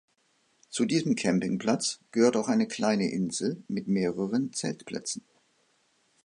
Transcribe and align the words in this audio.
Zu 0.71 0.85
diesem 0.85 1.15
Campingplatz 1.15 1.99
gehört 2.11 2.35
auch 2.35 2.47
eine 2.47 2.67
kleine 2.67 3.11
Insel 3.11 3.61
mit 3.67 3.87
mehreren 3.87 4.51
Zeltplätzen. 4.51 5.23